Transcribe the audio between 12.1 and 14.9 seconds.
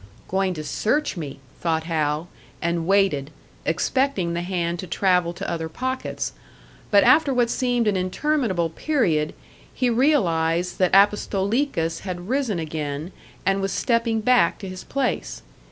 risen again, and was stepping back to his